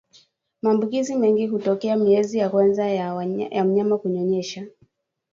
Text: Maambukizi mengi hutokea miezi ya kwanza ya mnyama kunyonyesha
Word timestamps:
Maambukizi 0.61 1.15
mengi 1.15 1.47
hutokea 1.47 1.95
miezi 1.97 2.37
ya 2.37 2.49
kwanza 2.49 2.89
ya 2.89 3.63
mnyama 3.65 3.97
kunyonyesha 3.97 4.65